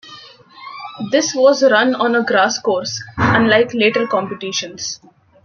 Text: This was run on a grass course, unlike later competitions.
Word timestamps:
This 1.11 1.35
was 1.35 1.61
run 1.61 1.93
on 1.93 2.15
a 2.15 2.23
grass 2.25 2.57
course, 2.57 3.03
unlike 3.19 3.71
later 3.75 4.07
competitions. 4.07 4.99